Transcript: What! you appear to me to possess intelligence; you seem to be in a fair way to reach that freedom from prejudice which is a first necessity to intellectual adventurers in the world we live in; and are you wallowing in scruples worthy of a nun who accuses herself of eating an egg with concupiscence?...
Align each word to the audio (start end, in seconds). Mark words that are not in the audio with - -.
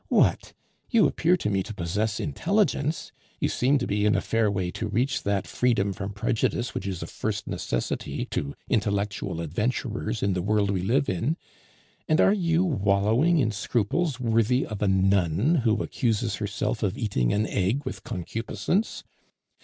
What! 0.09 0.53
you 0.89 1.05
appear 1.05 1.37
to 1.37 1.47
me 1.51 1.61
to 1.61 1.75
possess 1.75 2.19
intelligence; 2.19 3.11
you 3.39 3.47
seem 3.49 3.77
to 3.77 3.85
be 3.85 4.03
in 4.03 4.15
a 4.15 4.19
fair 4.19 4.49
way 4.49 4.71
to 4.71 4.87
reach 4.87 5.21
that 5.21 5.45
freedom 5.45 5.93
from 5.93 6.11
prejudice 6.13 6.73
which 6.73 6.87
is 6.87 7.03
a 7.03 7.05
first 7.05 7.45
necessity 7.45 8.25
to 8.31 8.55
intellectual 8.67 9.41
adventurers 9.41 10.23
in 10.23 10.33
the 10.33 10.41
world 10.41 10.71
we 10.71 10.81
live 10.81 11.07
in; 11.07 11.37
and 12.07 12.19
are 12.19 12.33
you 12.33 12.63
wallowing 12.63 13.37
in 13.37 13.51
scruples 13.51 14.19
worthy 14.19 14.65
of 14.65 14.81
a 14.81 14.87
nun 14.87 15.61
who 15.65 15.83
accuses 15.83 16.37
herself 16.37 16.81
of 16.81 16.97
eating 16.97 17.31
an 17.31 17.45
egg 17.45 17.85
with 17.85 18.03
concupiscence?... 18.03 19.03